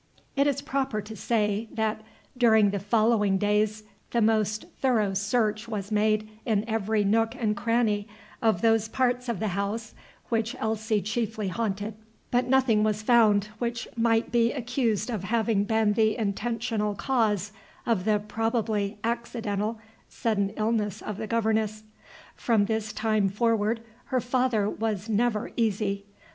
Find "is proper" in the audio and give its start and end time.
0.47-0.99